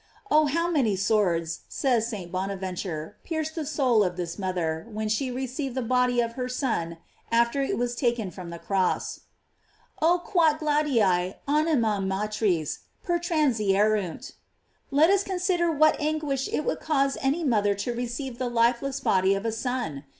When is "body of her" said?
5.83-6.49